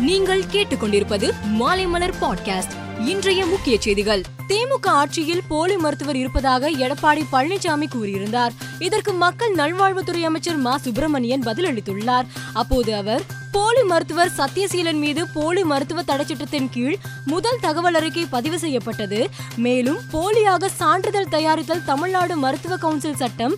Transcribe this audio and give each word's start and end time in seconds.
நீங்கள் 0.00 0.42
கேட்டுக்கொண்டிருப்பது 0.42 1.30
மாலைமலர் 1.60 2.12
பாட்காஸ்ட் 2.20 3.02
இன்றைய 3.06 3.46
முக்கிய 3.46 3.80
செய்திகள். 3.80 4.22
திமுக 4.48 4.86
ஆட்சியில் 4.86 5.42
போலி 5.48 5.76
மருத்துவர் 5.76 6.16
இருப்பதாக 6.16 6.70
எடப்பாடி 6.70 7.22
பழனிசாமி 7.32 7.86
கூறியிருந்தார். 7.94 8.50
இதற்கு 8.78 9.12
மக்கள் 9.12 9.54
நல்வாழ்வுத்துறை 9.54 10.20
அமைச்சர் 10.20 10.56
மா. 10.56 10.78
சுப்பிரமணியன் 10.78 11.42
பதிலளித்துள்ளார். 11.42 12.26
அப்போது 12.52 12.94
அவர் 12.94 13.22
போலி 13.54 13.82
மருத்துவர் 13.82 14.30
சத்யசீலன் 14.36 15.00
மீது 15.02 15.22
போலி 15.34 15.62
மருத்துவ 15.70 16.00
தடைச்சட்டத்தின் 16.02 16.68
கீழ் 16.74 16.96
முதல் 17.32 17.60
தகவல் 17.60 17.96
அறிக்கை 17.98 18.24
பதிவு 18.30 18.58
செய்யப்பட்டது. 18.58 19.20
மேலும் 19.64 19.98
போலியாக 20.12 20.70
சான்றிதழ் 20.80 21.30
தயாரித்தல் 21.34 21.84
தமிழ்நாடு 21.84 22.36
மருத்துவ 22.36 22.76
கவுன்சில் 22.76 23.18
சட்டம் 23.22 23.54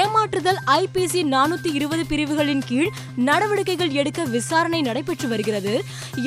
ஏமாற்றுதல் 0.00 0.60
ஐபிசி 0.76 1.22
நானூத்தி 1.34 1.70
இருபது 1.78 2.04
பிரிவுகளின் 2.06 2.64
கீழ் 2.68 2.90
நடவடிக்கைகள் 3.28 3.96
எடுக்க 4.00 4.24
விசாரணை 4.36 4.80
நடைபெற்று 4.88 5.28
வருகிறது. 5.28 5.74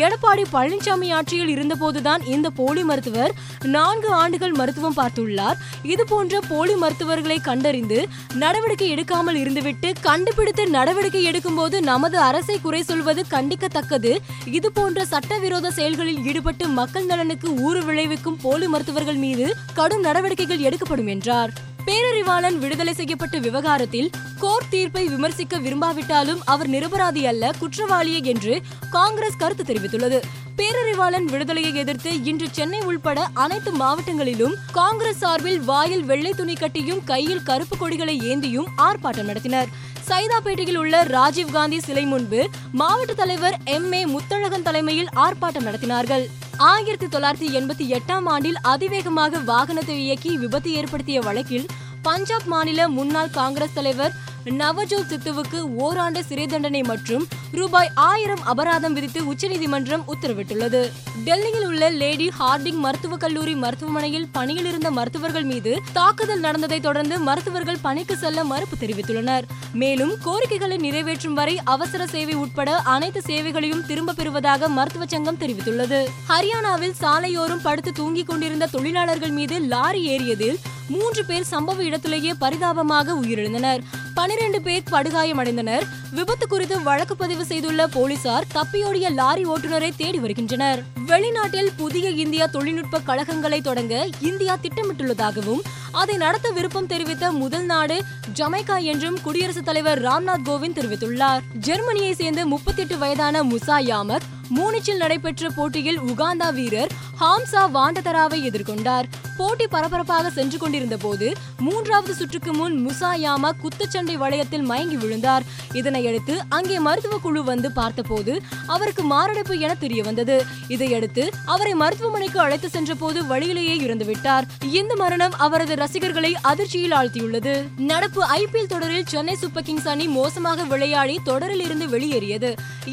எடப்பாடி 0.03 0.45
பழனிசாமி 0.55 1.09
ஆட்சியில் 1.19 1.53
இருந்தபோதுதான் 1.55 2.25
இந்த 2.35 2.49
போலி 2.59 2.83
மருத்துவர் 2.83 3.33
நான்கு 3.77 4.11
ஆண்டுகள் 4.21 4.57
மருத்துவம் 4.61 4.99
பார்த்துள்ளார். 5.01 5.59
இது 5.93 6.05
போன்ற 6.05 6.41
போலி 6.51 6.75
மருத்துவர்களை 6.75 7.39
கண்டறிந்து 7.49 8.01
நடவடிக்கை 8.43 8.89
எடுக்காமல் 8.95 9.41
இருந்துவிட்டு 9.43 9.91
கண்டுபிடித்து 10.01 10.65
நடவடிக்கை 10.77 11.23
எடுக்கும் 11.23 11.55
போது 11.55 11.75
நமது 11.91 12.17
அரசை 12.29 12.57
குறை 12.59 12.83
சொல்வது 12.83 13.11
கண்டிக்கத்தக்கது. 13.21 14.17
இது 14.45 14.71
போன்ற 14.71 15.05
சட்டவிரோத 15.05 15.71
செயல்களில் 15.71 16.25
ஈடுபட்டு 16.25 16.67
மக்கள் 16.67 17.05
நலனுக்கு 17.05 17.53
ஊறு 17.55 17.83
விளைவிக்கும் 17.83 18.37
போலி 18.41 18.67
மருத்துவர்கள் 18.67 19.15
மீது 19.15 19.55
கடும் 19.73 20.01
நடவடிக்கைகள் 20.01 20.57
எடுக்கப்படும் 20.57 21.07
என்றார். 21.07 21.71
பேரறிவாளன் 21.85 22.57
விடுதலை 22.57 22.93
செய்யப்பட்ட 22.93 23.37
விவகாரத்தில் 23.37 24.09
கோர்ட் 24.39 24.69
தீர்ப்பை 24.69 25.07
விமர்சிக்க 25.07 25.59
விரும்பாவிட்டாலும் 25.59 26.39
அவர் 26.45 26.69
நிரபராதி 26.69 27.25
அல்ல 27.25 27.51
குற்றவாளியே 27.59 28.23
என்று 28.23 28.61
காங்கிரஸ் 28.89 29.37
கருத்து 29.37 29.73
தெரிவித்துள்ளது. 29.73 30.21
பேரறிவாளன் 30.57 31.23
விடுதலையை 31.23 31.75
எதிர்த்து 31.75 32.23
இன்று 32.23 32.47
சென்னை 32.51 32.81
உள்பட 32.81 33.27
அனைத்து 33.33 33.71
மாவட்டங்களிலும் 33.77 34.53
காங்கிரஸ் 34.71 35.17
சார்பில் 35.17 35.61
வாயில் 35.61 36.03
வெள்ளை 36.03 36.31
துணி 36.31 36.53
கட்டியும் 36.53 37.03
கையில் 37.03 37.43
கருப்பு 37.43 37.77
கொடிகளை 37.77 38.19
ஏந்தியும் 38.19 38.65
ஆர்ப்பாட்டம் 38.77 39.29
நடத்தினர். 39.29 39.67
சைதாப்பேட்டையில் 40.07 40.75
உள்ள 40.75 41.03
ராஜீவ் 41.03 41.51
காந்தி 41.51 41.79
சிலை 41.79 42.03
முன்பு 42.03 42.49
மாவட்ட 42.71 43.13
தலைவர் 43.13 43.57
எம். 43.63 43.93
ஏ. 43.93 44.05
முத்தழகன் 44.05 44.63
தலைமையில் 44.63 45.09
ஆர்ப்பாட்டம் 45.15 45.65
நடத்தினார்கள். 45.65 46.25
ஆயிரத்தி 46.57 47.05
தொள்ளாயிரத்தி 47.05 47.53
எண்பத்தி 47.53 47.97
எட்டாம் 47.97 48.25
ஆண்டில் 48.25 48.57
அதிவேகமாக 48.61 49.37
வாகனத்தை 49.37 49.97
இயக்கி 49.97 50.37
விபத்து 50.37 50.73
ஏற்படுத்திய 50.73 51.21
வழக்கில் 51.21 51.65
பஞ்சாப் 52.01 52.45
மாநில 52.45 52.87
முன்னாள் 52.87 53.29
காங்கிரஸ் 53.29 53.73
தலைவர் 53.73 54.13
நவஜோத் 54.45 55.07
சித்துவுக்கு 55.09 55.59
ஓராண்டு 55.75 56.23
சிறை 56.23 56.47
தண்டனை 56.47 56.83
மற்றும் 56.83 57.27
ரூபாய் 57.51 57.89
ஆயிரம் 57.95 58.43
அபராதம் 58.43 58.93
விதித்து 58.93 59.25
உச்சநீதிமன்றம் 59.25 60.03
உத்தரவிட்டுள்ளது. 60.13 60.91
டெல்லியில் 61.23 61.65
உள்ள 61.65 61.89
லேடி 61.89 62.29
ஹார்டிங் 62.29 62.79
மருத்துவக் 62.79 63.19
கல்லூரி 63.19 63.55
மருத்துவமனையில் 63.55 64.27
பணியில் 64.31 64.65
இருந்த 64.65 64.91
மருத்துவர்கள் 64.91 65.43
மீது 65.43 65.81
தாக்குதல் 65.93 66.39
நடந்ததை 66.39 66.79
தொடர்ந்து 66.79 67.19
மருத்துவர்கள் 67.19 67.77
பணிக்கு 67.81 68.17
செல்ல 68.17 68.43
மறுப்பு 68.43 68.77
தெரிவித்துள்ளனர். 68.79 69.43
மேலும் 69.73 70.13
கோரிக்கைகளை 70.21 70.77
நிறைவேற்றும் 70.77 71.33
வரை 71.33 71.59
அவசர 71.63 72.07
சேவை 72.07 72.33
உட்பட 72.33 72.75
அனைத்து 72.75 73.21
சேவைகளையும் 73.21 73.85
திரும்ப 73.85 74.13
பெறுவதாக 74.13 74.67
மருத்துவ 74.67 75.05
சங்கம் 75.05 75.37
தெரிவித்துள்ளது. 75.37 76.05
ஹரியானாவில் 76.29 76.93
சாலையோரம் 77.01 77.61
படுத்து 77.63 77.91
தூங்கிக் 77.91 78.27
கொண்டிருந்த 78.27 78.65
தொழிலாளர்கள் 78.65 79.29
மீது 79.29 79.59
லாரி 79.59 80.17
ஏறியதில் 80.17 80.59
மூன்று 80.87 81.25
பேர் 81.25 81.45
சம்பவ 81.51 81.79
இடத்திலேயே 81.79 82.33
பரிதாபமாக 82.39 83.13
உயிரிழந்தனர். 83.13 83.79
பனிரெண்டு 84.13 84.61
பேர் 84.61 84.83
படுகாயமடைந்தனர். 84.91 85.85
விபத்து 86.11 86.47
குறித்து 86.47 86.83
வழக்கு 86.83 87.15
பதிவு 87.15 87.45
செய்துள்ள 87.45 87.87
போலீசார் 87.87 88.45
தப்பியோடிய 88.53 89.13
லாரி 89.13 89.45
ஓட்டுநரை 89.45 89.91
தேடி 89.97 90.19
வருகின்றனர். 90.19 90.83
வெளிநாட்டில் 91.05 91.69
புதிய 91.77 92.09
இந்தியா 92.09 92.45
தொழில்நுட்ப 92.45 92.99
கழகங்களை 92.99 93.61
தொடங்க 93.61 94.09
இந்தியா 94.21 94.57
திட்டமிட்டுள்ளதாகவும் 94.61 95.61
அதை 95.93 96.17
நடத்த 96.17 96.49
விருப்பம் 96.49 96.85
தெரிவித்த 96.85 97.31
முதல் 97.31 97.65
நாடு 97.65 98.03
ஜமைக்கா 98.35 98.83
என்றும் 98.83 99.21
குடியரசுத் 99.21 99.65
தலைவர் 99.65 100.01
ராம்நாத் 100.01 100.45
கோவிந்த் 100.45 100.77
தெரிவித்துள்ளார். 100.79 101.41
ஜெர்மனியை 101.53 102.13
சேர்ந்த 102.13 102.45
முப்பத்தி 102.45 102.81
எட்டு 102.81 102.97
வயதான 102.97 103.43
முசா 103.43 103.77
யாமத் 103.91 104.27
மூனிச்சில் 104.55 104.97
நடைபெற்ற 104.97 105.49
போட்டியில் 105.49 106.01
உகாந்தா 106.01 106.53
வீரர் 106.53 106.91
ஹாம்சா 107.21 107.61
வாண்டதராவை 107.73 108.37
எதிர்கொண்டார். 108.49 109.03
போட்டி 109.37 109.67
பரபரப்பாக 109.67 110.29
சென்று 110.29 110.57
கொண்டிருந்த 110.57 110.97
போது 110.97 111.33
மூன்றாவது 111.59 112.13
சுற்றுக்கு 112.13 112.53
முன் 112.53 112.75
முசாயாமா 112.87 113.51
குத்துச்சண்டை 113.63 114.15
வளையத்தில் 114.15 114.61
மயங்கி 114.61 114.95
விழுந்தார். 114.95 115.43
இதனையடுத்து 115.73 116.37
அங்கே 116.49 116.79
மருத்துவ 116.79 117.17
குழு 117.17 117.43
வந்து 117.43 117.71
பார்த்தபோது 117.71 118.41
அவருக்கு 118.67 119.03
மாரடைப்பு 119.03 119.59
என 119.59 119.75
தெரிய 119.75 120.03
வந்தது 120.03 120.45
இதையடுத்து 120.67 121.29
அவரை 121.45 121.73
மருத்துவமனைக்கு 121.73 122.39
அழைத்து 122.39 122.69
சென்ற 122.69 122.95
போது 122.95 123.25
வழியிலேயே 123.25 123.75
இறந்துவிட்டார். 123.77 124.47
இந்த 124.71 124.95
மரணம் 124.95 125.31
அவரது 125.37 125.75
ரசிகர்களை 125.83 126.31
அதிர்ச்சியில் 126.49 126.95
ஆழ்த்தியுள்ளது. 126.97 127.53
நடப்பு 127.91 128.21
ஐபிஎல் 128.39 128.69
தொடரில் 128.73 129.09
சென்னை 129.11 129.35
சூப்பர் 129.41 129.65
கிங்ஸ் 129.67 129.87
அணி 129.91 130.05
மோசமாக 130.17 130.63
விளையாடி 130.73 131.15
தொடரில் 131.29 131.63
இருந்து 131.65 131.85
வெளியேறியது. 131.93 132.49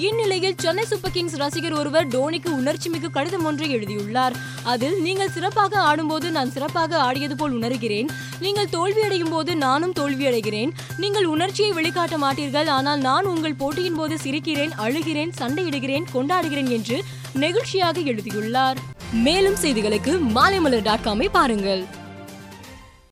இந்நிலையில் 0.06 0.56
சென்னை 0.64 0.84
சூப்பர் 0.90 1.14
கிங்ஸ் 1.16 1.36
ரசிகர் 1.42 1.76
ஒருவர் 1.80 2.08
டோனிக்கு 2.14 2.50
உணர்ச்சிமிகு 2.60 3.08
கடிதம் 3.16 3.46
ஒன்றை 3.50 3.68
எழுதியுள்ளார். 3.76 4.34
அதில் 4.72 4.96
நீங்கள் 5.06 5.32
சிறப்பாக 5.36 5.78
ஆடும்போது 5.90 6.26
நான் 6.36 6.52
சிறப்பாக 6.56 6.98
ஆடியது 7.06 7.36
போல் 7.36 7.54
உணர்கிறேன். 7.58 8.10
நீங்கள் 8.44 8.72
தோல்வியடையும் 8.74 9.32
போது 9.34 9.54
நானும் 9.66 9.94
தோல்வியடைகிறேன் 10.00 10.72
நீங்கள் 11.04 11.30
உணர்ச்சியை 11.34 11.70
வெளிக்காட்ட 11.78 12.18
மாட்டீர்கள். 12.24 12.70
ஆனால் 12.78 13.00
நான் 13.08 13.30
உங்கள் 13.34 13.58
போட்டியின் 13.62 13.98
போது 14.00 14.16
சிரிக்கிறேன் 14.24 14.74
அழுகிறேன் 14.86 15.34
சண்டையிடுகிறேன் 15.40 16.08
கொண்டாடுகிறேன் 16.16 16.72
என்று 16.78 16.98
நெகிழ்ச்சியாக 17.44 18.04
எழுதியுள்ளார். 18.12 18.80
மேலும் 19.28 19.60
செய்திகளுக்கு 19.62 20.14
மாலைமலர் 20.36 20.86
டாட் 20.90 21.06
காமை 21.08 21.28
பாருங்கள். 21.38 21.82